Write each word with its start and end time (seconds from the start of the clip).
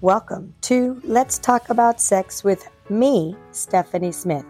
Welcome 0.00 0.54
to 0.60 1.00
Let's 1.02 1.40
Talk 1.40 1.70
About 1.70 2.00
Sex 2.00 2.44
with 2.44 2.68
me, 2.88 3.34
Stephanie 3.50 4.12
Smith, 4.12 4.44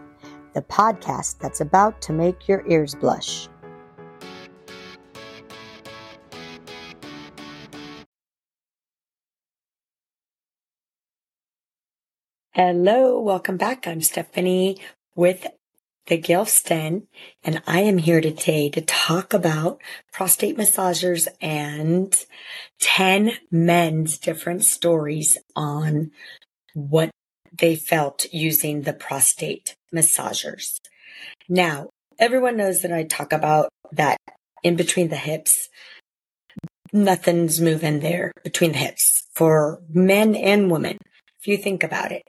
the 0.53 0.61
podcast 0.61 1.39
that's 1.39 1.63
about 1.63 2.03
to 2.03 2.13
make 2.13 2.47
your 2.47 2.67
ears 2.69 2.95
blush. 2.95 3.49
Hello, 12.51 13.19
welcome 13.19 13.57
back. 13.57 13.87
I'm 13.89 14.03
Stephanie 14.03 14.79
with 15.15 15.47
the 16.09 16.19
Gilfs 16.19 16.65
Den, 16.65 17.07
and 17.45 17.63
I 17.67 17.81
am 17.83 17.99
here 17.99 18.21
today 18.21 18.71
to 18.71 18.81
talk 18.81 19.35
about 19.35 19.81
prostate 20.11 20.57
massagers 20.57 21.29
and 21.41 22.25
10 22.81 23.33
men's 23.51 24.17
different 24.17 24.65
stories 24.65 25.37
on 25.55 26.11
what 26.75 27.11
they 27.57 27.77
felt 27.77 28.27
using 28.33 28.83
the 28.83 28.95
prostate 28.95 29.77
massagers. 29.95 30.79
Now, 31.49 31.91
everyone 32.19 32.57
knows 32.57 32.81
that 32.83 32.93
I 32.93 33.05
talk 33.05 33.33
about 33.33 33.69
that 33.93 34.17
in 34.63 34.77
between 34.77 35.09
the 35.09 35.17
hips, 35.17 35.69
nothing's 36.91 37.61
moving 37.61 38.01
there 38.01 38.33
between 38.43 38.73
the 38.73 38.79
hips 38.79 39.27
for 39.35 39.83
men 39.91 40.35
and 40.35 40.71
women. 40.71 40.97
If 41.39 41.47
you 41.47 41.59
think 41.59 41.85
about 41.85 42.13
it, 42.13 42.23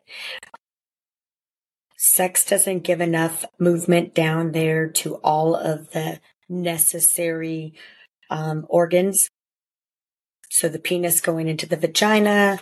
sex 2.01 2.45
doesn't 2.45 2.85
give 2.85 3.01
enough 3.01 3.43
movement 3.59 4.15
down 4.15 4.53
there 4.53 4.87
to 4.87 5.15
all 5.15 5.53
of 5.53 5.91
the 5.91 6.17
necessary 6.47 7.73
um, 8.29 8.65
organs. 8.69 9.29
So 10.49 10.69
the 10.69 10.79
penis 10.79 11.19
going 11.19 11.49
into 11.49 11.65
the 11.65 11.75
vagina, 11.75 12.61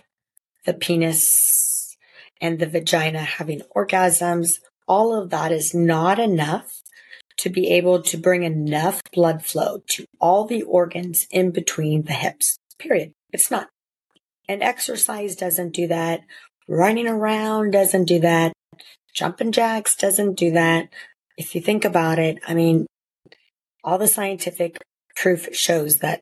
the 0.65 0.73
penis 0.73 1.95
and 2.41 2.57
the 2.57 2.65
vagina 2.65 3.19
having 3.19 3.61
orgasms, 3.75 4.59
all 4.87 5.13
of 5.13 5.29
that 5.29 5.51
is 5.51 5.71
not 5.71 6.17
enough 6.17 6.81
to 7.37 7.51
be 7.51 7.69
able 7.69 8.01
to 8.01 8.17
bring 8.17 8.41
enough 8.41 9.03
blood 9.13 9.45
flow 9.45 9.83
to 9.89 10.05
all 10.19 10.45
the 10.45 10.63
organs 10.63 11.27
in 11.29 11.51
between 11.51 12.03
the 12.03 12.13
hips. 12.13 12.57
Period. 12.79 13.13
It's 13.31 13.51
not. 13.51 13.67
And 14.49 14.63
exercise 14.63 15.35
doesn't 15.35 15.75
do 15.75 15.85
that. 15.87 16.21
Running 16.67 17.07
around 17.07 17.69
doesn't 17.71 18.05
do 18.05 18.19
that. 18.21 18.53
Jumping 19.17 19.51
jacks 19.51 19.95
doesn't 19.95 20.35
do 20.35 20.51
that. 20.51 20.89
If 21.37 21.55
you 21.55 21.61
think 21.61 21.83
about 21.83 22.19
it, 22.19 22.37
I 22.47 22.53
mean, 22.53 22.85
all 23.83 23.97
the 23.97 24.07
scientific 24.07 24.77
proof 25.15 25.47
shows 25.55 25.97
that 25.97 26.21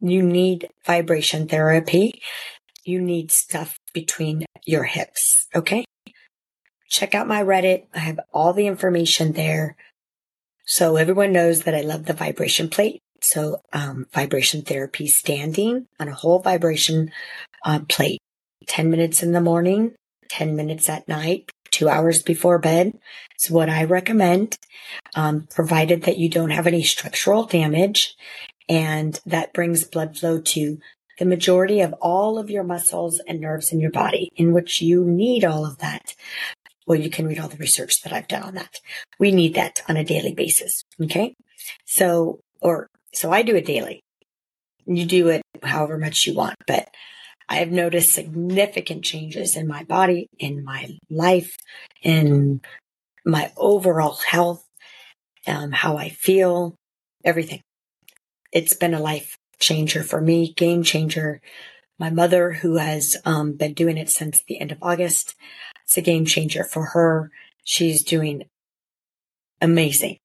you 0.00 0.22
need 0.22 0.70
vibration 0.86 1.48
therapy. 1.48 2.22
You 2.82 3.02
need 3.02 3.30
stuff 3.30 3.78
between 3.92 4.46
your 4.64 4.84
hips. 4.84 5.48
Okay. 5.54 5.84
Check 6.88 7.14
out 7.14 7.28
my 7.28 7.42
Reddit. 7.42 7.84
I 7.94 7.98
have 7.98 8.20
all 8.32 8.54
the 8.54 8.66
information 8.66 9.32
there. 9.32 9.76
So 10.64 10.96
everyone 10.96 11.32
knows 11.32 11.64
that 11.64 11.74
I 11.74 11.82
love 11.82 12.06
the 12.06 12.14
vibration 12.14 12.70
plate. 12.70 13.00
So, 13.20 13.60
um, 13.74 14.06
vibration 14.14 14.62
therapy 14.62 15.08
standing 15.08 15.88
on 15.98 16.08
a 16.08 16.14
whole 16.14 16.38
vibration 16.38 17.12
uh, 17.66 17.80
plate, 17.86 18.22
10 18.66 18.90
minutes 18.90 19.22
in 19.22 19.32
the 19.32 19.42
morning, 19.42 19.94
10 20.30 20.56
minutes 20.56 20.88
at 20.88 21.06
night, 21.06 21.50
two 21.80 21.88
hours 21.88 22.22
before 22.22 22.58
bed 22.58 22.92
is 23.40 23.50
what 23.50 23.70
I 23.70 23.84
recommend, 23.84 24.58
um, 25.14 25.48
provided 25.50 26.02
that 26.02 26.18
you 26.18 26.28
don't 26.28 26.50
have 26.50 26.66
any 26.66 26.82
structural 26.82 27.44
damage. 27.44 28.14
And 28.68 29.18
that 29.24 29.54
brings 29.54 29.84
blood 29.84 30.18
flow 30.18 30.40
to 30.40 30.78
the 31.18 31.24
majority 31.24 31.80
of 31.80 31.94
all 31.94 32.38
of 32.38 32.50
your 32.50 32.64
muscles 32.64 33.20
and 33.26 33.40
nerves 33.40 33.72
in 33.72 33.80
your 33.80 33.90
body, 33.90 34.30
in 34.36 34.52
which 34.52 34.82
you 34.82 35.04
need 35.04 35.42
all 35.42 35.64
of 35.64 35.78
that. 35.78 36.14
Well, 36.86 37.00
you 37.00 37.08
can 37.08 37.26
read 37.26 37.38
all 37.38 37.48
the 37.48 37.56
research 37.56 38.02
that 38.02 38.12
I've 38.12 38.28
done 38.28 38.42
on 38.42 38.54
that. 38.54 38.80
We 39.18 39.32
need 39.32 39.54
that 39.54 39.82
on 39.88 39.96
a 39.96 40.04
daily 40.04 40.34
basis. 40.34 40.84
Okay. 41.02 41.34
So, 41.86 42.40
or, 42.60 42.88
so 43.14 43.32
I 43.32 43.40
do 43.42 43.56
it 43.56 43.64
daily. 43.64 44.02
You 44.86 45.06
do 45.06 45.28
it 45.28 45.42
however 45.62 45.96
much 45.96 46.26
you 46.26 46.34
want, 46.34 46.56
but 46.66 46.88
I 47.50 47.56
have 47.56 47.72
noticed 47.72 48.14
significant 48.14 49.04
changes 49.04 49.56
in 49.56 49.66
my 49.66 49.82
body, 49.82 50.28
in 50.38 50.62
my 50.62 50.96
life, 51.10 51.56
in 52.00 52.60
my 53.26 53.52
overall 53.56 54.16
health, 54.24 54.64
um, 55.48 55.72
how 55.72 55.96
I 55.96 56.10
feel, 56.10 56.76
everything. 57.24 57.60
It's 58.52 58.74
been 58.74 58.94
a 58.94 59.00
life 59.00 59.36
changer 59.58 60.04
for 60.04 60.20
me, 60.20 60.52
game 60.52 60.84
changer. 60.84 61.40
My 61.98 62.08
mother, 62.08 62.52
who 62.52 62.76
has 62.76 63.16
um, 63.24 63.54
been 63.54 63.74
doing 63.74 63.96
it 63.96 64.10
since 64.10 64.44
the 64.46 64.60
end 64.60 64.70
of 64.70 64.78
August, 64.80 65.34
it's 65.82 65.96
a 65.96 66.02
game 66.02 66.26
changer 66.26 66.62
for 66.62 66.86
her. 66.86 67.32
She's 67.64 68.04
doing 68.04 68.44
amazing 69.60 70.18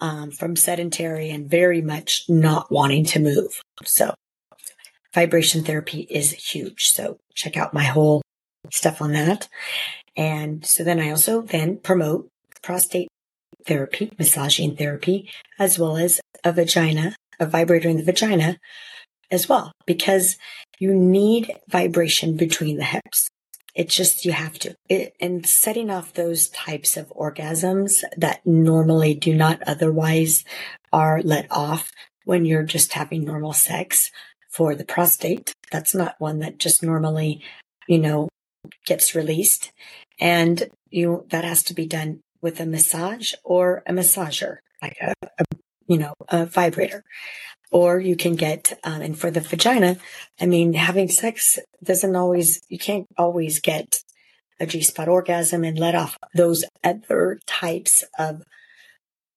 um, 0.00 0.32
from 0.32 0.56
sedentary 0.56 1.30
and 1.30 1.48
very 1.48 1.80
much 1.80 2.24
not 2.28 2.72
wanting 2.72 3.04
to 3.06 3.20
move. 3.20 3.60
So 3.84 4.12
vibration 5.14 5.62
therapy 5.64 6.06
is 6.10 6.32
huge. 6.32 6.88
So 6.88 7.18
check 7.34 7.56
out 7.56 7.74
my 7.74 7.84
whole 7.84 8.22
stuff 8.70 9.02
on 9.02 9.12
that. 9.12 9.48
And 10.16 10.64
so 10.64 10.84
then 10.84 11.00
I 11.00 11.10
also 11.10 11.42
then 11.42 11.78
promote 11.78 12.28
prostate 12.62 13.08
therapy, 13.66 14.12
massaging 14.18 14.76
therapy, 14.76 15.30
as 15.58 15.78
well 15.78 15.96
as 15.96 16.20
a 16.44 16.52
vagina, 16.52 17.16
a 17.38 17.46
vibrator 17.46 17.88
in 17.88 17.96
the 17.96 18.04
vagina 18.04 18.58
as 19.30 19.48
well, 19.48 19.72
because 19.86 20.36
you 20.78 20.94
need 20.94 21.50
vibration 21.68 22.36
between 22.36 22.76
the 22.76 22.84
hips. 22.84 23.28
It's 23.74 23.96
just, 23.96 24.26
you 24.26 24.32
have 24.32 24.58
to. 24.58 24.74
It, 24.90 25.14
and 25.18 25.46
setting 25.46 25.90
off 25.90 26.12
those 26.12 26.48
types 26.48 26.96
of 26.98 27.08
orgasms 27.08 28.02
that 28.18 28.44
normally 28.44 29.14
do 29.14 29.32
not 29.34 29.62
otherwise 29.66 30.44
are 30.92 31.22
let 31.22 31.46
off 31.50 31.90
when 32.24 32.44
you're 32.44 32.64
just 32.64 32.92
having 32.92 33.24
normal 33.24 33.54
sex 33.54 34.10
for 34.52 34.74
the 34.74 34.84
prostate. 34.84 35.52
That's 35.70 35.94
not 35.94 36.16
one 36.18 36.40
that 36.40 36.58
just 36.58 36.82
normally, 36.82 37.42
you 37.88 37.98
know, 37.98 38.28
gets 38.86 39.14
released. 39.14 39.72
And 40.20 40.68
you, 40.90 41.26
that 41.30 41.44
has 41.44 41.62
to 41.64 41.74
be 41.74 41.86
done 41.86 42.20
with 42.40 42.60
a 42.60 42.66
massage 42.66 43.32
or 43.44 43.82
a 43.86 43.92
massager, 43.92 44.58
like 44.80 44.96
a, 45.00 45.14
a 45.22 45.44
you 45.86 45.98
know, 45.98 46.14
a 46.28 46.46
vibrator. 46.46 47.02
Or 47.70 47.98
you 47.98 48.16
can 48.16 48.36
get, 48.36 48.78
um, 48.84 49.00
and 49.00 49.18
for 49.18 49.30
the 49.30 49.40
vagina, 49.40 49.96
I 50.38 50.44
mean, 50.44 50.74
having 50.74 51.08
sex 51.08 51.58
doesn't 51.82 52.14
always, 52.14 52.60
you 52.68 52.78
can't 52.78 53.06
always 53.16 53.60
get 53.60 54.02
a 54.60 54.66
G 54.66 54.82
spot 54.82 55.08
orgasm 55.08 55.64
and 55.64 55.78
let 55.78 55.94
off 55.94 56.18
those 56.34 56.64
other 56.84 57.40
types 57.46 58.04
of 58.18 58.42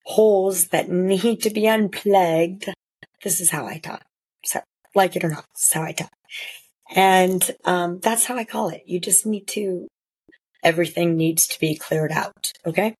holes 0.03 0.67
that 0.67 0.89
need 0.89 1.41
to 1.43 1.49
be 1.49 1.67
unplugged. 1.67 2.69
This 3.23 3.39
is 3.39 3.51
how 3.51 3.65
I 3.65 3.77
talk. 3.77 4.03
So 4.43 4.59
like 4.95 5.15
it 5.15 5.23
or 5.23 5.29
not. 5.29 5.45
That's 5.53 5.73
how 5.73 5.83
I 5.83 5.91
talk. 5.91 6.11
And 6.95 7.51
um, 7.65 7.99
that's 7.99 8.25
how 8.25 8.35
I 8.35 8.43
call 8.43 8.69
it. 8.69 8.83
You 8.85 8.99
just 8.99 9.25
need 9.25 9.47
to, 9.49 9.87
everything 10.63 11.17
needs 11.17 11.47
to 11.47 11.59
be 11.59 11.75
cleared 11.75 12.11
out. 12.11 12.51
Okay. 12.65 12.95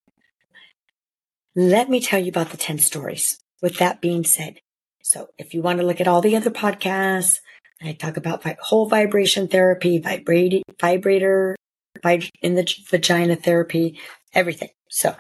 Let 1.56 1.90
me 1.90 2.02
tell 2.02 2.20
you 2.20 2.30
about 2.30 2.50
the 2.50 2.58
10 2.58 2.80
stories. 2.80 3.38
With 3.62 3.78
that 3.78 4.02
being 4.02 4.26
said, 4.26 4.60
so 5.02 5.28
if 5.38 5.54
you 5.54 5.62
want 5.62 5.80
to 5.80 5.86
look 5.86 6.02
at 6.02 6.08
all 6.08 6.22
the 6.22 6.36
other 6.36 6.52
podcasts, 6.52 7.40
I 7.82 7.94
talk 7.94 8.18
about 8.18 8.44
whole 8.60 8.88
vibration 8.88 9.48
therapy, 9.48 10.00
vibrate, 10.00 10.64
vibrator, 10.80 11.56
vib- 12.04 12.30
in 12.42 12.56
the 12.56 12.68
vagina 12.90 13.36
therapy, 13.36 14.00
everything. 14.34 14.70
So 14.90 15.16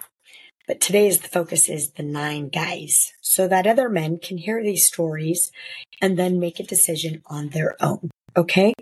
but 0.67 0.81
today's 0.81 1.19
the 1.19 1.27
focus 1.27 1.69
is 1.69 1.91
the 1.91 2.03
nine 2.03 2.49
guys 2.49 3.13
so 3.21 3.47
that 3.47 3.67
other 3.67 3.89
men 3.89 4.17
can 4.17 4.37
hear 4.37 4.63
these 4.63 4.87
stories 4.87 5.51
and 6.01 6.17
then 6.17 6.39
make 6.39 6.59
a 6.59 6.63
decision 6.63 7.21
on 7.27 7.49
their 7.49 7.75
own. 7.81 8.09
Okay. 8.35 8.73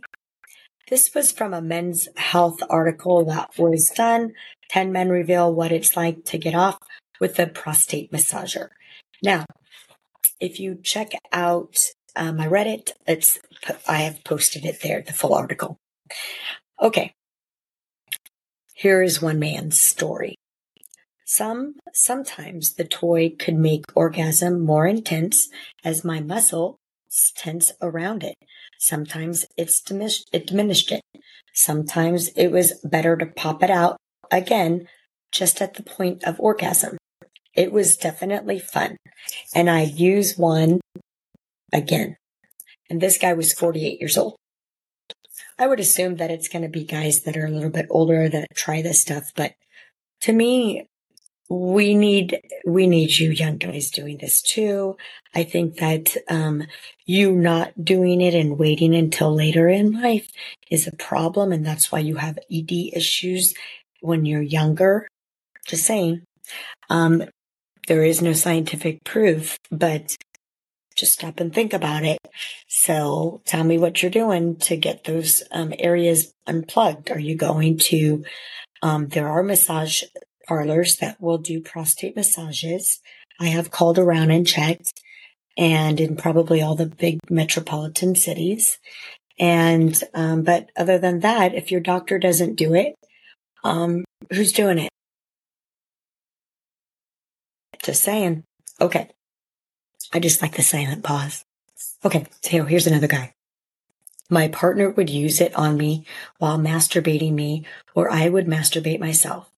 This 0.90 1.14
was 1.14 1.32
from 1.32 1.54
a 1.54 1.62
men's 1.62 2.08
health 2.16 2.60
article 2.70 3.26
that 3.26 3.58
was 3.58 3.92
done. 3.96 4.34
10 4.70 4.92
men 4.92 5.10
reveal 5.10 5.54
what 5.54 5.72
it's 5.72 5.96
like 5.96 6.26
to 6.26 6.38
get 6.38 6.56
off 6.56 6.78
with 7.20 7.40
a 7.40 7.48
prostate 7.48 8.12
massager. 8.12 8.70
Now, 9.22 9.46
if 10.40 10.60
you 10.60 10.80
check 10.82 11.14
out 11.32 11.78
um, 12.16 12.40
I 12.40 12.48
read 12.48 12.68
it. 12.68 12.92
It's 13.08 13.40
I 13.88 13.98
have 13.98 14.24
posted 14.24 14.66
it 14.66 14.82
there, 14.82 15.02
the 15.02 15.14
full 15.14 15.34
article. 15.34 15.78
Okay. 16.82 17.14
Here 18.74 19.02
is 19.02 19.22
one 19.22 19.40
man's 19.40 19.80
story. 19.80 20.36
Some 21.36 21.78
sometimes 21.94 22.76
the 22.76 22.84
toy 22.84 23.32
could 23.40 23.56
make 23.56 23.86
orgasm 23.96 24.64
more 24.64 24.86
intense 24.86 25.50
as 25.84 26.06
my 26.06 26.20
muscle 26.20 26.78
tense 27.36 27.72
around 27.82 28.22
it. 28.22 28.36
Sometimes 28.78 29.48
it's 29.58 29.82
diminished, 29.82 30.30
it 30.32 30.46
diminished 30.46 30.92
it. 30.92 31.02
Sometimes 31.52 32.28
it 32.36 32.50
was 32.50 32.80
better 32.84 33.18
to 33.18 33.26
pop 33.26 33.64
it 33.64 33.72
out 33.72 33.98
again 34.30 34.88
just 35.32 35.60
at 35.60 35.74
the 35.74 35.82
point 35.82 36.24
of 36.24 36.40
orgasm. 36.40 36.98
It 37.56 37.72
was 37.72 37.98
definitely 37.98 38.60
fun. 38.60 38.98
And 39.56 39.72
I'd 39.72 40.00
use 40.00 40.38
one 40.38 40.82
again. 41.72 42.16
And 42.92 43.02
this 43.02 43.18
guy 43.18 43.34
was 43.34 43.54
48 43.54 44.00
years 44.00 44.20
old. 44.20 44.36
I 45.58 45.66
would 45.66 45.80
assume 45.80 46.18
that 46.18 46.30
it's 46.30 46.48
going 46.48 46.62
to 46.62 46.70
be 46.70 46.86
guys 46.86 47.24
that 47.24 47.38
are 47.38 47.48
a 47.48 47.52
little 47.52 47.72
bit 47.72 47.88
older 47.90 48.30
that 48.30 48.50
try 48.56 48.84
this 48.84 49.02
stuff. 49.02 49.32
But 49.36 49.54
to 50.22 50.32
me, 50.34 50.86
we 51.50 51.94
need 51.94 52.40
we 52.66 52.88
need 52.88 53.18
you 53.18 53.32
young 53.32 53.58
guys 53.58 53.90
doing 53.90 54.18
this 54.18 54.42
too. 54.42 54.98
I 55.36 55.44
think 55.44 55.78
that 55.78 56.16
um, 56.30 56.64
you 57.06 57.34
not 57.34 57.84
doing 57.84 58.22
it 58.22 58.34
and 58.34 58.58
waiting 58.58 58.96
until 58.96 59.34
later 59.36 59.68
in 59.68 59.92
life 59.92 60.30
is 60.72 60.88
a 60.88 60.96
problem, 60.96 61.52
and 61.52 61.66
that's 61.66 61.92
why 61.92 62.00
you 62.00 62.16
have 62.16 62.40
ED 62.52 62.72
issues 62.94 63.54
when 64.02 64.26
you're 64.26 64.42
younger. 64.42 65.08
Just 65.68 65.86
saying. 65.86 66.24
Um, 66.90 67.24
there 67.88 68.04
is 68.04 68.22
no 68.22 68.34
scientific 68.34 69.04
proof, 69.04 69.58
but 69.70 70.16
just 70.96 71.14
stop 71.14 71.40
and 71.40 71.54
think 71.54 71.74
about 71.74 72.04
it. 72.04 72.20
So 72.68 73.42
tell 73.46 73.64
me 73.64 73.78
what 73.78 74.02
you're 74.02 74.12
doing 74.12 74.58
to 74.58 74.78
get 74.78 75.04
those 75.04 75.44
um, 75.52 75.74
areas 75.80 76.34
unplugged. 76.48 77.12
Are 77.12 77.20
you 77.20 77.36
going 77.36 77.78
to, 77.80 78.24
um, 78.82 79.08
there 79.08 79.28
are 79.28 79.44
massage 79.44 80.04
parlors 80.48 80.98
that 80.98 81.22
will 81.22 81.38
do 81.38 81.62
prostate 81.62 82.16
massages. 82.16 83.00
I 83.40 83.48
have 83.48 83.72
called 83.72 84.00
around 84.00 84.32
and 84.32 84.48
checked 84.48 84.94
and 85.58 86.00
in 86.00 86.16
probably 86.16 86.62
all 86.62 86.76
the 86.76 86.86
big 86.86 87.20
metropolitan 87.30 88.16
cities. 88.16 88.80
And, 89.40 90.02
um, 90.14 90.44
but 90.44 90.70
other 90.78 90.98
than 90.98 91.22
that, 91.22 91.56
if 91.56 91.72
your 91.72 91.82
doctor 91.82 92.20
doesn't 92.20 92.56
do 92.56 92.74
it, 92.74 92.96
um, 93.64 94.04
who's 94.32 94.52
doing 94.52 94.80
it? 94.80 94.90
Just 97.84 98.04
saying. 98.04 98.44
Okay. 98.80 99.10
I 100.14 100.20
just 100.20 100.42
like 100.42 100.56
the 100.56 100.62
silent 100.62 101.04
pause. 101.04 101.44
Okay. 102.06 102.26
So 102.42 102.66
here's 102.66 102.88
another 102.88 103.08
guy. 103.08 103.34
My 104.30 104.48
partner 104.48 104.90
would 104.90 105.10
use 105.10 105.42
it 105.42 105.54
on 105.56 105.78
me 105.78 106.06
while 106.38 106.58
masturbating 106.58 107.34
me, 107.34 107.66
or 107.94 108.10
I 108.10 108.30
would 108.30 108.48
masturbate 108.48 109.00
myself. 109.00 109.50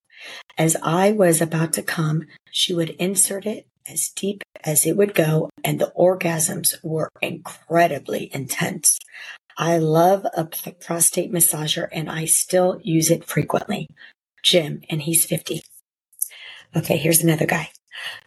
As 0.58 0.78
I 0.82 1.12
was 1.12 1.42
about 1.42 1.74
to 1.74 1.84
come, 1.84 2.28
she 2.50 2.74
would 2.74 2.92
insert 2.92 3.46
it 3.46 3.68
as 3.88 4.10
deep 4.10 4.44
as 4.64 4.86
it 4.86 4.98
would 4.98 5.14
go, 5.14 5.50
and 5.64 5.80
the 5.80 5.92
orgasms 5.98 6.76
were 6.82 7.10
incredibly 7.22 8.34
intense. 8.34 8.98
I 9.58 9.78
love 9.78 10.26
a 10.36 10.46
prostate 10.46 11.32
massager 11.32 11.88
and 11.92 12.10
I 12.10 12.26
still 12.26 12.80
use 12.84 13.10
it 13.10 13.24
frequently. 13.24 13.88
Jim, 14.44 14.82
and 14.90 15.02
he's 15.02 15.26
50. 15.26 15.62
Okay, 16.76 16.98
here's 16.98 17.24
another 17.24 17.46
guy. 17.46 17.70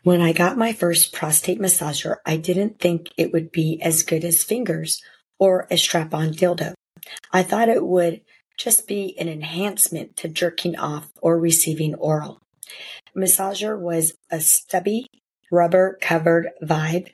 When 0.03 0.21
I 0.23 0.33
got 0.33 0.57
my 0.57 0.73
first 0.73 1.13
prostate 1.13 1.61
massager, 1.61 2.17
I 2.25 2.39
didn't 2.39 2.79
think 2.79 3.11
it 3.17 3.33
would 3.33 3.53
be 3.53 3.81
as 3.83 4.03
good 4.03 4.25
as 4.25 4.43
fingers 4.43 5.03
or 5.39 5.67
a 5.71 5.77
strap 5.77 6.15
on 6.15 6.31
dildo. 6.33 6.73
I 7.33 7.43
thought 7.43 7.69
it 7.69 7.85
would 7.85 8.23
just 8.59 8.87
be 8.89 9.17
an 9.19 9.29
enhancement 9.29 10.17
to 10.17 10.29
jerking 10.29 10.77
off 10.77 11.11
or 11.23 11.39
receiving 11.39 11.95
oral. 11.95 12.41
Massager 13.17 13.79
was 13.79 14.15
a 14.31 14.41
stubby, 14.41 15.07
rubber 15.51 15.97
covered 16.03 16.51
vibe 16.63 17.09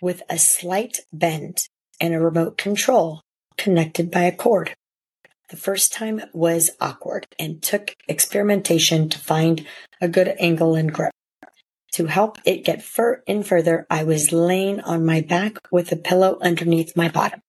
with 0.00 0.22
a 0.28 0.38
slight 0.38 1.00
bend 1.12 1.66
and 2.00 2.14
a 2.14 2.20
remote 2.20 2.58
control 2.58 3.22
connected 3.56 4.10
by 4.10 4.22
a 4.22 4.36
cord. 4.36 4.74
The 5.50 5.56
first 5.56 5.92
time 5.92 6.22
was 6.32 6.70
awkward 6.80 7.26
and 7.38 7.62
took 7.62 7.94
experimentation 8.08 9.08
to 9.08 9.18
find 9.18 9.66
a 10.00 10.08
good 10.08 10.34
angle 10.38 10.74
and 10.74 10.92
grip. 10.92 11.12
To 11.92 12.06
help 12.06 12.38
it 12.46 12.64
get 12.64 12.82
fur- 12.82 13.22
in 13.26 13.42
further, 13.42 13.86
I 13.90 14.04
was 14.04 14.32
laying 14.32 14.80
on 14.80 15.04
my 15.04 15.20
back 15.20 15.58
with 15.70 15.92
a 15.92 15.96
pillow 15.96 16.38
underneath 16.40 16.96
my 16.96 17.08
bottom. 17.08 17.40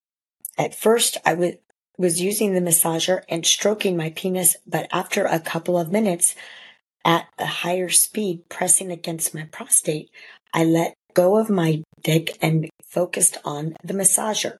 At 0.58 0.74
first, 0.74 1.16
I 1.24 1.30
I 1.30 1.34
w- 1.34 1.58
was 1.96 2.20
using 2.20 2.54
the 2.54 2.60
massager 2.60 3.22
and 3.28 3.46
stroking 3.46 3.96
my 3.96 4.10
penis, 4.10 4.56
but 4.66 4.88
after 4.92 5.24
a 5.24 5.40
couple 5.40 5.78
of 5.78 5.92
minutes, 5.92 6.34
at 7.04 7.26
a 7.38 7.46
higher 7.46 7.90
speed, 7.90 8.48
pressing 8.48 8.90
against 8.90 9.34
my 9.34 9.44
prostate, 9.44 10.10
I 10.52 10.64
let 10.64 10.94
go 11.12 11.36
of 11.36 11.50
my 11.50 11.82
dick 12.02 12.36
and 12.40 12.68
focused 12.84 13.38
on 13.44 13.76
the 13.84 13.94
massager. 13.94 14.58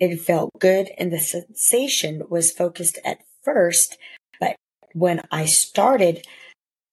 It 0.00 0.20
felt 0.20 0.50
good 0.58 0.90
and 0.98 1.12
the 1.12 1.18
sensation 1.18 2.22
was 2.28 2.52
focused 2.52 2.98
at 3.04 3.20
first, 3.42 3.98
but 4.38 4.56
when 4.92 5.22
I 5.30 5.44
started 5.44 6.26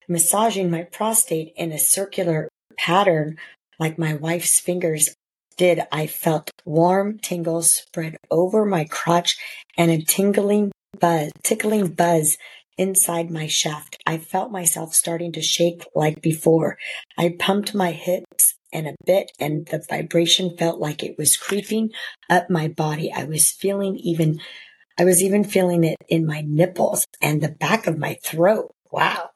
massaging 0.08 0.70
my 0.70 0.84
prostate 0.84 1.54
in 1.56 1.72
a 1.72 1.80
circular 1.80 2.50
pattern, 2.78 3.38
like 3.80 3.98
my 3.98 4.16
wife's 4.16 4.60
fingers 4.60 5.16
did, 5.58 5.82
I 5.92 6.08
felt 6.08 6.52
warm 6.66 7.20
tingles 7.20 7.74
spread 7.74 8.18
over 8.32 8.66
my 8.66 8.86
crotch 8.86 9.38
and 9.78 9.92
a 9.92 10.02
tingling 10.02 10.72
buzz, 11.00 11.32
tickling 11.44 11.88
buzz 11.88 12.38
inside 12.78 13.32
my 13.32 13.48
shaft. 13.48 13.98
I 14.06 14.18
felt 14.18 14.52
myself 14.52 14.94
starting 14.94 15.32
to 15.34 15.42
shake 15.42 15.86
like 15.96 16.22
before. 16.22 16.78
I 17.18 17.36
pumped 17.38 17.74
my 17.74 17.92
hips 17.92 18.56
and 18.72 18.88
a 18.88 18.96
bit 19.06 19.32
and 19.40 19.66
the 19.68 19.84
vibration 19.90 20.56
felt 20.58 20.80
like 20.80 21.04
it 21.04 21.18
was 21.18 21.38
creeping 21.38 21.90
up 22.30 22.50
my 22.50 22.68
body. 22.68 23.12
I 23.12 23.24
was 23.24 23.52
feeling 23.52 23.98
even, 23.98 24.40
I 24.98 25.06
was 25.06 25.22
even 25.24 25.44
feeling 25.44 25.84
it 25.84 25.98
in 26.08 26.26
my 26.26 26.44
nipples 26.46 27.06
and 27.22 27.42
the 27.42 27.50
back 27.50 27.88
of 27.88 27.98
my 27.98 28.18
throat. 28.24 28.72
Wow. 28.92 29.32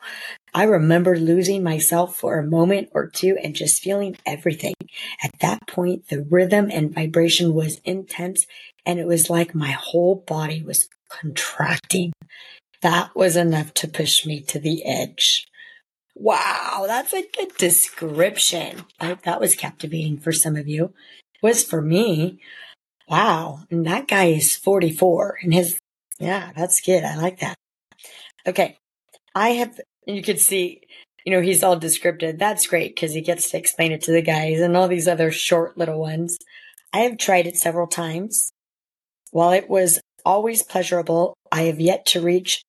I 0.54 0.64
remember 0.64 1.18
losing 1.18 1.64
myself 1.64 2.18
for 2.18 2.38
a 2.38 2.48
moment 2.48 2.90
or 2.94 3.08
two 3.08 3.38
and 3.42 3.56
just 3.56 3.82
feeling 3.82 4.18
everything. 4.26 4.74
At 5.24 5.40
that 5.40 5.68
point, 5.68 6.10
the 6.10 6.24
rhythm 6.30 6.70
and 6.72 6.94
vibration 6.94 7.54
was 7.54 7.80
intense 7.86 8.46
and 8.86 9.00
it 9.00 9.08
was 9.08 9.30
like 9.30 9.56
my 9.56 9.72
whole 9.72 10.16
body 10.16 10.62
was 10.62 10.90
contracting. 11.10 12.12
That 12.82 13.16
was 13.16 13.36
enough 13.36 13.74
to 13.76 13.88
push 13.88 14.26
me 14.26 14.42
to 14.42 14.60
the 14.60 14.86
edge. 14.86 15.46
Wow, 16.16 16.84
that's 16.88 17.14
a 17.14 17.24
good 17.36 17.56
description. 17.58 18.84
I 19.00 19.06
hope 19.08 19.22
that 19.24 19.40
was 19.40 19.56
captivating 19.56 20.18
for 20.20 20.32
some 20.32 20.56
of 20.56 20.68
you. 20.68 20.86
It 21.36 21.44
was 21.44 21.64
for 21.64 21.82
me. 21.82 22.40
Wow. 23.08 23.62
And 23.70 23.86
that 23.86 24.08
guy 24.08 24.26
is 24.26 24.56
44 24.56 25.40
and 25.44 25.54
his, 25.54 25.80
yeah, 26.20 26.52
that's 26.56 26.82
good. 26.82 27.04
I 27.04 27.16
like 27.16 27.40
that. 27.40 27.56
Okay. 28.46 28.78
I 29.36 29.50
have, 29.50 29.80
you 30.06 30.22
could 30.22 30.40
see, 30.40 30.82
you 31.26 31.32
know, 31.32 31.42
he's 31.42 31.64
all 31.64 31.78
descriptive. 31.78 32.38
That's 32.38 32.68
great 32.68 32.96
because 32.96 33.14
he 33.14 33.22
gets 33.22 33.50
to 33.52 33.58
explain 33.58 33.92
it 33.92 34.02
to 34.04 34.12
the 34.12 34.22
guys 34.22 34.60
and 34.60 34.76
all 34.76 34.88
these 34.88 35.08
other 35.08 35.32
short 35.32 35.78
little 35.78 36.00
ones. 36.00 36.38
I 36.94 37.00
have 37.00 37.18
tried 37.18 37.48
it 37.48 37.58
several 37.58 37.88
times. 37.88 38.52
While 39.32 39.52
it 39.52 39.70
was 39.70 40.02
always 40.26 40.64
pleasurable, 40.64 41.36
I 41.52 41.64
have 41.64 41.80
yet 41.80 42.06
to 42.08 42.22
reach 42.22 42.64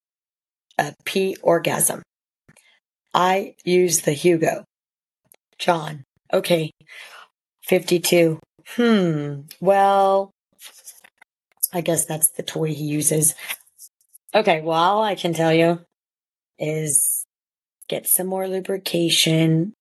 a 0.78 0.94
P 1.04 1.36
orgasm. 1.42 2.02
I 3.14 3.56
use 3.64 4.02
the 4.02 4.12
Hugo. 4.12 4.64
John. 5.58 6.04
Okay. 6.32 6.70
52. 7.64 8.38
Hmm. 8.68 9.40
Well, 9.60 10.30
I 11.72 11.80
guess 11.80 12.04
that's 12.04 12.30
the 12.30 12.42
toy 12.42 12.68
he 12.68 12.84
uses. 12.84 13.34
Okay. 14.34 14.60
Well, 14.60 15.02
I 15.02 15.14
can 15.14 15.34
tell 15.34 15.52
you 15.52 15.80
is 16.62 17.26
get 17.88 18.06
some 18.06 18.28
more 18.28 18.48
lubrication, 18.48 19.74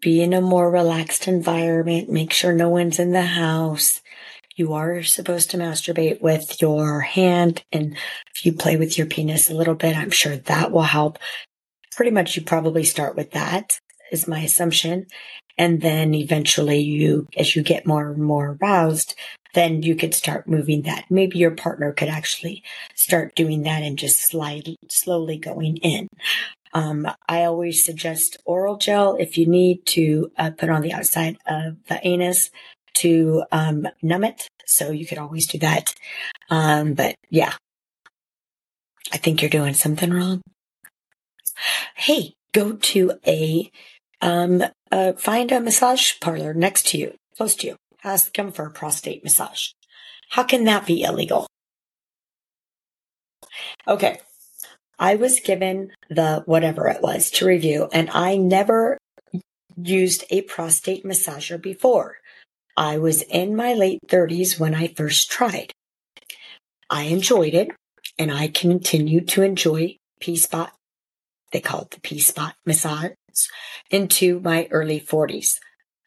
be 0.00 0.22
in 0.22 0.32
a 0.32 0.40
more 0.40 0.70
relaxed 0.70 1.28
environment, 1.28 2.08
make 2.08 2.32
sure 2.32 2.52
no 2.52 2.68
one's 2.68 2.98
in 2.98 3.12
the 3.12 3.22
house. 3.22 4.00
You 4.56 4.72
are 4.72 5.02
supposed 5.02 5.50
to 5.50 5.58
masturbate 5.58 6.20
with 6.20 6.62
your 6.62 7.00
hand. 7.00 7.64
And 7.72 7.96
if 8.34 8.46
you 8.46 8.52
play 8.52 8.76
with 8.76 8.96
your 8.96 9.06
penis 9.06 9.50
a 9.50 9.54
little 9.54 9.74
bit, 9.74 9.96
I'm 9.96 10.10
sure 10.10 10.36
that 10.36 10.72
will 10.72 10.82
help. 10.82 11.18
Pretty 11.94 12.10
much 12.12 12.36
you 12.36 12.42
probably 12.42 12.84
start 12.84 13.16
with 13.16 13.32
that 13.32 13.78
is 14.10 14.28
my 14.28 14.40
assumption. 14.40 15.06
And 15.58 15.80
then 15.80 16.14
eventually 16.14 16.78
you, 16.78 17.26
as 17.36 17.56
you 17.56 17.62
get 17.62 17.86
more 17.86 18.10
and 18.10 18.22
more 18.22 18.56
aroused, 18.60 19.14
then 19.54 19.82
you 19.82 19.96
could 19.96 20.14
start 20.14 20.48
moving 20.48 20.82
that. 20.82 21.06
Maybe 21.10 21.38
your 21.38 21.50
partner 21.50 21.92
could 21.92 22.08
actually 22.08 22.62
start 22.94 23.34
doing 23.34 23.62
that 23.62 23.82
and 23.82 23.98
just 23.98 24.28
slide 24.28 24.76
slowly 24.88 25.36
going 25.36 25.78
in. 25.78 26.08
Um, 26.72 27.08
I 27.28 27.44
always 27.44 27.84
suggest 27.84 28.36
oral 28.44 28.76
gel 28.76 29.16
if 29.16 29.38
you 29.38 29.46
need 29.46 29.84
to 29.86 30.30
uh, 30.36 30.50
put 30.50 30.68
on 30.68 30.82
the 30.82 30.92
outside 30.92 31.38
of 31.46 31.76
the 31.88 31.98
anus 32.06 32.50
to 32.94 33.44
um, 33.52 33.88
numb 34.02 34.24
it. 34.24 34.48
So 34.66 34.90
you 34.90 35.06
could 35.06 35.18
always 35.18 35.46
do 35.46 35.58
that. 35.58 35.94
Um, 36.50 36.94
but 36.94 37.14
yeah, 37.30 37.54
I 39.12 39.16
think 39.16 39.40
you're 39.40 39.48
doing 39.48 39.74
something 39.74 40.10
wrong. 40.10 40.42
Hey, 41.96 42.34
go 42.52 42.74
to 42.74 43.12
a, 43.26 43.70
um, 44.20 44.62
uh, 44.90 45.12
find 45.14 45.52
a 45.52 45.60
massage 45.60 46.14
parlor 46.20 46.54
next 46.54 46.86
to 46.88 46.98
you, 46.98 47.14
close 47.36 47.54
to 47.56 47.68
you. 47.68 47.76
Ask 48.04 48.34
them 48.34 48.52
for 48.52 48.66
a 48.66 48.70
prostate 48.70 49.24
massage. 49.24 49.70
How 50.30 50.42
can 50.42 50.64
that 50.64 50.86
be 50.86 51.02
illegal? 51.02 51.46
Okay. 53.86 54.20
I 54.98 55.14
was 55.14 55.40
given 55.40 55.92
the 56.10 56.42
whatever 56.46 56.88
it 56.88 57.02
was 57.02 57.30
to 57.32 57.46
review 57.46 57.88
and 57.92 58.10
I 58.10 58.36
never 58.36 58.98
used 59.76 60.24
a 60.30 60.42
prostate 60.42 61.04
massager 61.04 61.60
before. 61.60 62.16
I 62.76 62.98
was 62.98 63.22
in 63.22 63.56
my 63.56 63.74
late 63.74 64.00
30s 64.08 64.58
when 64.58 64.74
I 64.74 64.88
first 64.88 65.30
tried. 65.30 65.72
I 66.90 67.04
enjoyed 67.04 67.54
it 67.54 67.70
and 68.18 68.32
I 68.32 68.48
continued 68.48 69.28
to 69.28 69.42
enjoy 69.42 69.96
P 70.20 70.36
spot. 70.36 70.72
They 71.52 71.60
call 71.60 71.82
it 71.82 71.90
the 71.90 72.00
P 72.00 72.18
spot 72.18 72.54
massage 72.66 73.12
into 73.90 74.40
my 74.40 74.68
early 74.70 75.00
40s. 75.00 75.56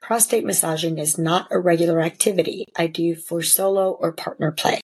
Prostate 0.01 0.43
massaging 0.43 0.97
is 0.97 1.17
not 1.17 1.47
a 1.51 1.59
regular 1.59 2.01
activity 2.01 2.65
I 2.75 2.87
do 2.87 3.15
for 3.15 3.41
solo 3.41 3.91
or 3.91 4.11
partner 4.11 4.51
play. 4.51 4.81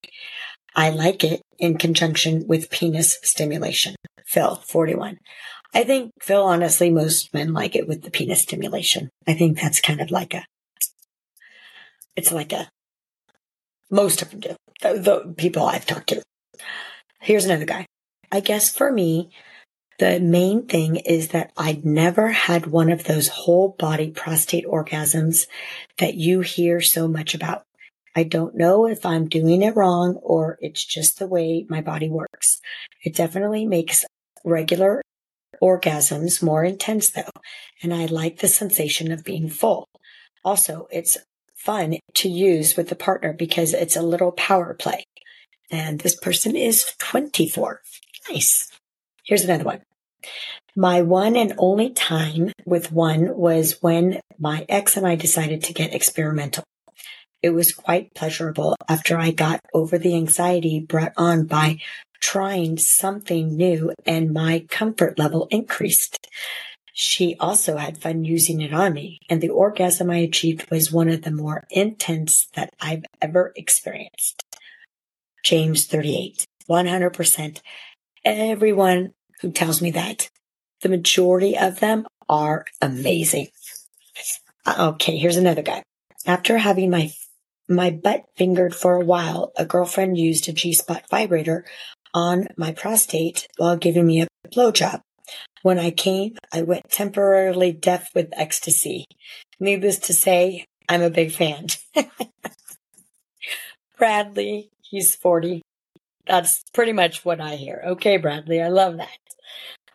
I 0.75 0.91
like 0.91 1.23
it 1.23 1.41
in 1.57 1.77
conjunction 1.77 2.45
with 2.47 2.69
penis 2.69 3.17
stimulation. 3.23 3.95
Phil, 4.25 4.57
41. 4.57 5.17
I 5.73 5.83
think, 5.83 6.11
Phil, 6.21 6.43
honestly, 6.43 6.91
most 6.91 7.33
men 7.33 7.51
like 7.51 7.75
it 7.75 7.87
with 7.87 8.03
the 8.03 8.11
penis 8.11 8.43
stimulation. 8.43 9.09
I 9.27 9.33
think 9.33 9.59
that's 9.59 9.81
kind 9.81 10.01
of 10.01 10.11
like 10.11 10.33
a, 10.35 10.45
it's 12.15 12.31
like 12.31 12.53
a, 12.53 12.69
most 13.89 14.21
of 14.21 14.29
them 14.31 14.39
do. 14.39 14.55
The, 14.81 14.93
the 14.93 15.33
people 15.35 15.65
I've 15.65 15.87
talked 15.87 16.09
to. 16.09 16.21
Here's 17.21 17.45
another 17.45 17.65
guy. 17.65 17.87
I 18.31 18.39
guess 18.39 18.75
for 18.75 18.91
me, 18.91 19.31
the 19.99 20.19
main 20.19 20.67
thing 20.67 20.97
is 20.97 21.29
that 21.29 21.51
I'd 21.57 21.85
never 21.85 22.29
had 22.29 22.67
one 22.67 22.91
of 22.91 23.05
those 23.05 23.29
whole 23.29 23.75
body 23.79 24.11
prostate 24.11 24.65
orgasms 24.65 25.47
that 25.97 26.13
you 26.13 26.41
hear 26.41 26.81
so 26.81 27.07
much 27.07 27.33
about. 27.33 27.63
I 28.15 28.23
don't 28.23 28.55
know 28.55 28.87
if 28.87 29.05
I'm 29.05 29.27
doing 29.27 29.61
it 29.61 29.75
wrong 29.75 30.15
or 30.23 30.57
it's 30.61 30.83
just 30.83 31.19
the 31.19 31.27
way 31.27 31.65
my 31.69 31.81
body 31.81 32.09
works. 32.09 32.61
It 33.03 33.15
definitely 33.15 33.65
makes 33.65 34.05
regular 34.43 35.01
orgasms 35.61 36.43
more 36.43 36.63
intense 36.63 37.09
though, 37.09 37.29
and 37.81 37.93
I 37.93 38.05
like 38.05 38.39
the 38.39 38.47
sensation 38.47 39.11
of 39.11 39.23
being 39.23 39.49
full. 39.49 39.87
Also, 40.43 40.87
it's 40.91 41.17
fun 41.55 41.97
to 42.15 42.29
use 42.29 42.77
with 42.77 42.89
the 42.89 42.95
partner 42.95 43.33
because 43.33 43.73
it's 43.73 43.95
a 43.95 44.01
little 44.01 44.31
power 44.31 44.73
play. 44.73 45.03
And 45.69 45.99
this 45.99 46.15
person 46.15 46.55
is 46.55 46.85
24. 46.99 47.81
Nice. 48.29 48.71
Here's 49.27 49.43
another 49.43 49.65
one. 49.65 49.81
My 50.73 51.01
one 51.01 51.35
and 51.35 51.53
only 51.57 51.89
time 51.89 52.53
with 52.65 52.93
one 52.93 53.35
was 53.35 53.81
when 53.81 54.21
my 54.39 54.65
ex 54.69 54.95
and 54.95 55.05
I 55.05 55.15
decided 55.15 55.63
to 55.63 55.73
get 55.73 55.93
experimental. 55.93 56.63
It 57.43 57.49
was 57.49 57.73
quite 57.73 58.13
pleasurable 58.13 58.75
after 58.87 59.17
I 59.17 59.31
got 59.31 59.59
over 59.73 59.97
the 59.97 60.15
anxiety 60.15 60.79
brought 60.79 61.11
on 61.17 61.45
by 61.45 61.79
trying 62.21 62.77
something 62.77 63.55
new 63.55 63.93
and 64.05 64.33
my 64.33 64.65
comfort 64.69 65.19
level 65.19 65.47
increased. 65.51 66.27
She 66.93 67.35
also 67.39 67.77
had 67.77 67.97
fun 67.97 68.23
using 68.23 68.61
it 68.61 68.73
on 68.73 68.93
me, 68.93 69.19
and 69.29 69.39
the 69.39 69.49
orgasm 69.49 70.09
I 70.09 70.17
achieved 70.17 70.71
was 70.71 70.91
one 70.91 71.09
of 71.09 71.21
the 71.23 71.31
more 71.31 71.67
intense 71.69 72.47
that 72.55 72.71
I've 72.79 73.03
ever 73.21 73.51
experienced. 73.55 74.43
James 75.43 75.85
38, 75.85 76.47
100%. 76.67 77.61
Everyone 78.25 79.13
who 79.41 79.51
tells 79.51 79.81
me 79.81 79.91
that, 79.91 80.29
the 80.81 80.89
majority 80.89 81.57
of 81.57 81.79
them 81.79 82.05
are 82.29 82.65
amazing. 82.81 83.47
Okay, 84.67 85.17
here's 85.17 85.37
another 85.37 85.61
guy. 85.61 85.83
After 86.25 86.57
having 86.57 86.89
my 86.89 87.11
my 87.69 87.89
butt 87.89 88.23
fingered 88.37 88.73
for 88.73 88.95
a 88.95 89.03
while, 89.03 89.51
a 89.57 89.65
girlfriend 89.65 90.17
used 90.17 90.47
a 90.47 90.53
G-spot 90.53 91.03
vibrator 91.09 91.65
on 92.13 92.47
my 92.55 92.71
prostate 92.71 93.47
while 93.57 93.75
giving 93.75 94.07
me 94.07 94.21
a 94.21 94.27
blowjob. 94.49 95.01
When 95.63 95.77
I 95.77 95.91
came, 95.91 96.37
I 96.53 96.61
went 96.61 96.89
temporarily 96.89 97.73
deaf 97.73 98.09
with 98.15 98.29
ecstasy. 98.33 99.05
Needless 99.59 99.99
to 99.99 100.13
say, 100.13 100.65
I'm 100.87 101.01
a 101.01 101.09
big 101.09 101.31
fan. 101.31 101.67
Bradley, 103.97 104.69
he's 104.81 105.15
40. 105.15 105.61
That's 106.25 106.63
pretty 106.73 106.93
much 106.93 107.25
what 107.25 107.41
I 107.41 107.55
hear. 107.55 107.83
Okay, 107.85 108.17
Bradley, 108.17 108.61
I 108.61 108.69
love 108.69 108.97
that. 108.97 109.17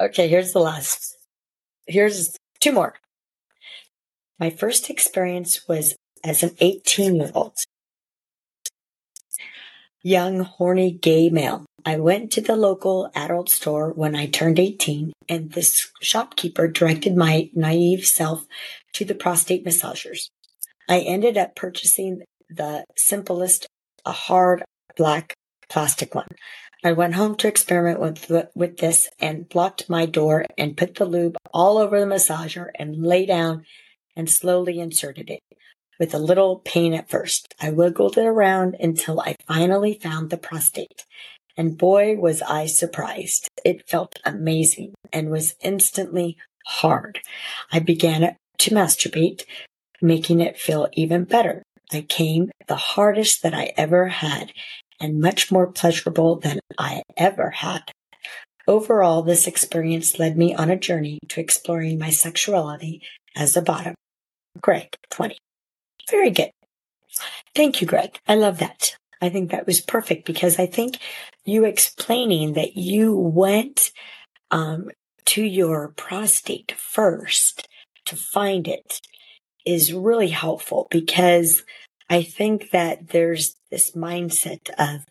Okay, 0.02 0.26
here's 0.26 0.52
the 0.52 0.59
last. 0.59 1.16
Here's 1.87 2.37
two 2.59 2.73
more. 2.73 2.94
My 4.40 4.50
first 4.50 4.90
experience 4.90 5.68
was 5.68 5.94
as 6.25 6.42
an 6.42 6.56
18 6.59 7.14
year 7.14 7.30
old. 7.32 7.56
Young, 10.02 10.40
horny, 10.40 10.90
gay 10.90 11.30
male. 11.30 11.64
I 11.87 11.99
went 11.99 12.32
to 12.32 12.40
the 12.40 12.56
local 12.56 13.12
adult 13.14 13.49
store 13.49 13.92
when 13.92 14.16
I 14.16 14.26
turned 14.26 14.59
18 14.59 15.12
and 15.28 15.52
this 15.52 15.92
shopkeeper 16.00 16.66
directed 16.66 17.16
my 17.16 17.50
naive 17.54 18.04
self 18.04 18.44
to 18.94 19.04
the 19.04 19.14
prostate 19.14 19.64
massagers. 19.64 20.30
I 20.88 20.99
ended 20.99 21.38
up 21.38 21.54
purchasing 21.54 22.23
the 22.50 22.85
simplest, 22.97 23.68
a 24.04 24.11
hard 24.11 24.64
black 24.97 25.35
plastic 25.68 26.12
one. 26.12 26.26
I 26.84 26.92
went 26.92 27.14
home 27.14 27.36
to 27.36 27.48
experiment 27.48 28.00
with, 28.00 28.30
with 28.54 28.78
this 28.78 29.08
and 29.20 29.48
blocked 29.48 29.88
my 29.88 30.04
door 30.04 30.46
and 30.58 30.76
put 30.76 30.96
the 30.96 31.04
lube 31.04 31.36
all 31.54 31.78
over 31.78 32.00
the 32.00 32.06
massager 32.06 32.70
and 32.76 33.06
lay 33.06 33.24
down 33.24 33.64
and 34.16 34.28
slowly 34.28 34.80
inserted 34.80 35.30
it 35.30 35.40
with 36.00 36.12
a 36.12 36.18
little 36.18 36.58
pain 36.64 36.92
at 36.92 37.08
first. 37.08 37.54
I 37.60 37.70
wiggled 37.70 38.18
it 38.18 38.26
around 38.26 38.76
until 38.80 39.20
I 39.20 39.36
finally 39.46 39.94
found 40.02 40.30
the 40.30 40.36
prostate. 40.36 41.06
And 41.56 41.78
boy, 41.78 42.16
was 42.16 42.42
I 42.42 42.66
surprised. 42.66 43.48
It 43.64 43.88
felt 43.88 44.18
amazing 44.24 44.94
and 45.12 45.30
was 45.30 45.54
instantly 45.60 46.36
hard. 46.66 47.20
I 47.70 47.78
began 47.78 48.36
to 48.58 48.70
masturbate, 48.70 49.44
making 50.00 50.40
it 50.40 50.58
feel 50.58 50.88
even 50.94 51.24
better. 51.24 51.62
I 51.92 52.00
came 52.00 52.50
the 52.66 52.74
hardest 52.74 53.42
that 53.42 53.54
I 53.54 53.72
ever 53.76 54.08
had 54.08 54.52
and 55.02 55.21
much 55.21 55.50
more 55.50 55.66
pleasurable 55.66 56.37
than 56.37 56.61
I 56.78 57.02
ever 57.16 57.50
had. 57.50 57.90
Overall, 58.68 59.23
this 59.23 59.47
experience 59.47 60.18
led 60.18 60.38
me 60.38 60.54
on 60.54 60.71
a 60.71 60.78
journey 60.78 61.18
to 61.28 61.40
exploring 61.40 61.99
my 61.99 62.11
sexuality 62.11 63.02
as 63.37 63.56
a 63.56 63.62
bottom. 63.62 63.94
Greg, 64.61 64.94
20. 65.11 65.37
Very 66.11 66.30
good. 66.30 66.50
Thank 67.54 67.80
you, 67.80 67.87
Greg. 67.87 68.18
I 68.28 68.37
love 68.37 68.59
that. 68.59 68.97
I 69.21 69.28
think 69.28 69.50
that 69.50 69.66
was 69.66 69.80
perfect 69.80 70.25
because 70.25 70.59
I 70.59 70.66
think 70.66 70.99
you 71.44 71.64
explaining 71.64 72.54
that 72.54 72.76
you 72.76 73.16
went 73.16 73.90
um, 74.50 74.90
to 75.26 75.42
your 75.42 75.88
prostate 75.97 76.73
first 76.78 77.68
to 78.06 78.16
find 78.16 78.68
it 78.68 79.00
is 79.64 79.92
really 79.92 80.28
helpful 80.28 80.88
because 80.90 81.62
I 82.12 82.23
think 82.23 82.73
that 82.73 83.09
there's 83.09 83.57
this 83.71 83.92
mindset 83.92 84.69
of 84.78 85.07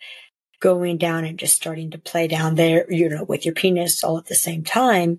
going 0.59 0.99
down 0.99 1.25
and 1.25 1.39
just 1.39 1.55
starting 1.55 1.89
to 1.89 1.97
play 1.97 2.27
down 2.27 2.53
there, 2.53 2.85
you 2.93 3.09
know, 3.09 3.23
with 3.23 3.43
your 3.43 3.55
penis 3.55 4.03
all 4.03 4.19
at 4.19 4.27
the 4.27 4.35
same 4.35 4.63
time 4.63 5.17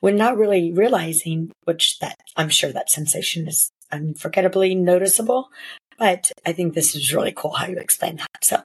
when 0.00 0.18
not 0.18 0.36
really 0.36 0.74
realizing, 0.74 1.50
which 1.64 1.98
that 2.00 2.18
I'm 2.36 2.50
sure 2.50 2.70
that 2.70 2.90
sensation 2.90 3.48
is 3.48 3.70
unforgettably 3.90 4.74
noticeable. 4.74 5.48
But 5.98 6.30
I 6.44 6.52
think 6.52 6.74
this 6.74 6.94
is 6.94 7.14
really 7.14 7.32
cool 7.32 7.52
how 7.52 7.66
you 7.66 7.78
explain 7.78 8.16
that. 8.16 8.44
So, 8.44 8.62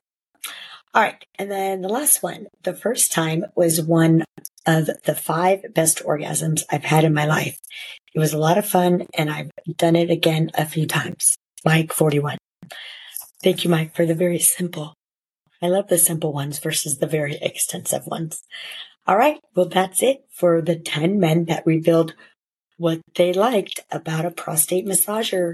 all 0.94 1.04
right. 1.04 1.24
And 1.40 1.50
then 1.50 1.82
the 1.82 1.88
last 1.88 2.22
one, 2.22 2.48
the 2.64 2.74
first 2.74 3.14
time 3.14 3.46
was 3.56 3.82
one 3.82 4.26
of 4.66 4.90
the 5.06 5.16
five 5.16 5.74
best 5.74 6.04
orgasms 6.04 6.66
I've 6.70 6.84
had 6.84 7.06
in 7.06 7.14
my 7.14 7.28
life. 7.28 7.58
It 8.14 8.20
was 8.20 8.34
a 8.34 8.38
lot 8.38 8.58
of 8.58 8.68
fun 8.68 9.08
and 9.14 9.30
I've 9.30 9.52
done 9.78 9.96
it 9.96 10.12
again 10.12 10.52
a 10.54 10.66
few 10.66 10.86
times. 10.86 11.38
Mike 11.64 11.94
41. 11.94 12.38
Thank 13.44 13.64
you, 13.64 13.70
Mike, 13.70 13.96
for 13.96 14.06
the 14.06 14.16
very 14.16 14.40
simple. 14.40 14.94
I 15.62 15.68
love 15.68 15.88
the 15.88 15.98
simple 15.98 16.34
ones 16.34 16.60
versus 16.60 16.98
the 16.98 17.08
very 17.08 17.38
extensive 17.42 18.06
ones. 18.06 18.44
All 19.08 19.18
right. 19.18 19.40
Well, 19.56 19.68
that's 19.68 20.04
it 20.04 20.26
for 20.32 20.62
the 20.62 20.76
10 20.76 21.20
men 21.20 21.46
that 21.46 21.66
revealed 21.66 22.14
what 22.78 23.00
they 23.16 23.34
liked 23.34 23.80
about 23.92 24.26
a 24.26 24.32
prostate 24.32 24.86
massager. 24.86 25.54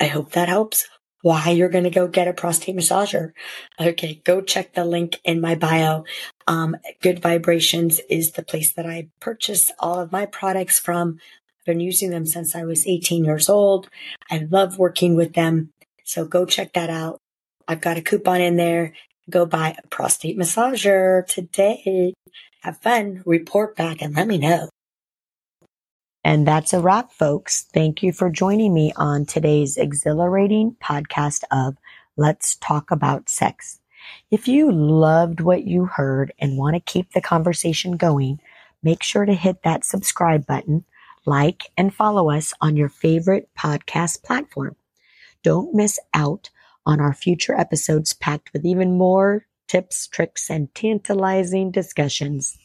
I 0.00 0.06
hope 0.06 0.32
that 0.32 0.48
helps. 0.48 0.86
Why 1.22 1.50
you're 1.50 1.70
going 1.70 1.84
to 1.84 1.90
go 1.90 2.06
get 2.06 2.28
a 2.28 2.32
prostate 2.32 2.76
massager. 2.76 3.32
Okay. 3.80 4.20
Go 4.24 4.40
check 4.42 4.74
the 4.74 4.84
link 4.84 5.18
in 5.24 5.40
my 5.40 5.54
bio. 5.54 6.04
Um, 6.46 6.76
Good 7.02 7.20
Vibrations 7.20 8.00
is 8.08 8.32
the 8.32 8.44
place 8.44 8.72
that 8.74 8.86
I 8.86 9.08
purchase 9.18 9.72
all 9.78 9.98
of 9.98 10.12
my 10.12 10.26
products 10.26 10.78
from. 10.78 11.18
I've 11.58 11.64
been 11.64 11.80
using 11.80 12.10
them 12.10 12.26
since 12.26 12.54
I 12.54 12.64
was 12.64 12.86
18 12.86 13.24
years 13.24 13.48
old. 13.48 13.88
I 14.30 14.46
love 14.50 14.78
working 14.78 15.16
with 15.16 15.32
them. 15.32 15.72
So 16.06 16.24
go 16.24 16.46
check 16.46 16.72
that 16.74 16.88
out. 16.88 17.18
I've 17.66 17.80
got 17.80 17.96
a 17.96 18.02
coupon 18.02 18.40
in 18.40 18.56
there. 18.56 18.94
Go 19.28 19.44
buy 19.44 19.76
a 19.76 19.86
prostate 19.88 20.38
massager 20.38 21.26
today. 21.26 22.14
Have 22.62 22.78
fun, 22.78 23.22
report 23.26 23.76
back 23.76 24.00
and 24.02 24.14
let 24.14 24.28
me 24.28 24.38
know. 24.38 24.68
And 26.22 26.46
that's 26.46 26.72
a 26.72 26.80
wrap, 26.80 27.10
folks. 27.12 27.66
Thank 27.74 28.04
you 28.04 28.12
for 28.12 28.30
joining 28.30 28.72
me 28.72 28.92
on 28.96 29.26
today's 29.26 29.76
exhilarating 29.76 30.76
podcast 30.80 31.42
of 31.50 31.76
Let's 32.16 32.54
Talk 32.56 32.92
About 32.92 33.28
Sex. 33.28 33.80
If 34.30 34.46
you 34.46 34.70
loved 34.70 35.40
what 35.40 35.64
you 35.64 35.86
heard 35.86 36.32
and 36.38 36.56
want 36.56 36.74
to 36.74 36.80
keep 36.80 37.12
the 37.12 37.20
conversation 37.20 37.96
going, 37.96 38.40
make 38.82 39.02
sure 39.02 39.24
to 39.24 39.34
hit 39.34 39.64
that 39.64 39.84
subscribe 39.84 40.46
button, 40.46 40.84
like, 41.24 41.64
and 41.76 41.92
follow 41.92 42.30
us 42.30 42.54
on 42.60 42.76
your 42.76 42.88
favorite 42.88 43.48
podcast 43.58 44.22
platform. 44.22 44.76
Don't 45.46 45.76
miss 45.76 46.00
out 46.12 46.50
on 46.84 47.00
our 47.00 47.14
future 47.14 47.54
episodes 47.54 48.12
packed 48.12 48.52
with 48.52 48.64
even 48.64 48.98
more 48.98 49.46
tips, 49.68 50.08
tricks, 50.08 50.50
and 50.50 50.74
tantalizing 50.74 51.70
discussions. 51.70 52.58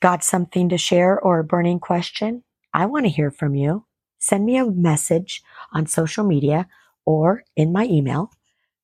Got 0.00 0.24
something 0.24 0.68
to 0.70 0.78
share 0.78 1.16
or 1.16 1.38
a 1.38 1.44
burning 1.44 1.78
question? 1.78 2.42
I 2.74 2.86
want 2.86 3.04
to 3.04 3.08
hear 3.08 3.30
from 3.30 3.54
you. 3.54 3.86
Send 4.18 4.44
me 4.44 4.56
a 4.56 4.66
message 4.66 5.42
on 5.72 5.86
social 5.86 6.24
media 6.24 6.66
or 7.06 7.44
in 7.54 7.70
my 7.70 7.84
email. 7.84 8.32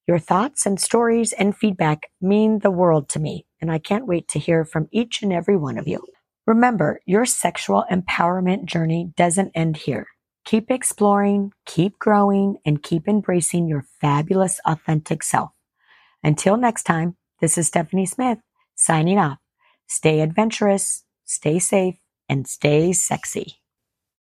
Your 0.06 0.20
thoughts 0.20 0.64
and 0.64 0.78
stories 0.78 1.32
and 1.32 1.56
feedback 1.56 2.12
mean 2.20 2.60
the 2.60 2.70
world 2.70 3.08
to 3.08 3.18
me, 3.18 3.46
and 3.60 3.68
I 3.68 3.78
can't 3.78 4.06
wait 4.06 4.28
to 4.28 4.38
hear 4.38 4.64
from 4.64 4.86
each 4.92 5.22
and 5.22 5.32
every 5.32 5.56
one 5.56 5.76
of 5.76 5.88
you. 5.88 6.06
Remember, 6.46 7.00
your 7.04 7.24
sexual 7.24 7.84
empowerment 7.90 8.66
journey 8.66 9.12
doesn't 9.16 9.50
end 9.56 9.78
here. 9.78 10.06
Keep 10.44 10.70
exploring, 10.70 11.52
keep 11.64 11.98
growing, 11.98 12.58
and 12.66 12.82
keep 12.82 13.08
embracing 13.08 13.66
your 13.66 13.86
fabulous, 14.00 14.60
authentic 14.66 15.22
self. 15.22 15.50
Until 16.22 16.56
next 16.56 16.82
time, 16.84 17.16
this 17.40 17.56
is 17.56 17.68
Stephanie 17.68 18.06
Smith 18.06 18.38
signing 18.74 19.18
off. 19.18 19.38
Stay 19.86 20.20
adventurous, 20.20 21.04
stay 21.24 21.58
safe, 21.58 21.96
and 22.28 22.46
stay 22.46 22.92
sexy. 22.92 23.63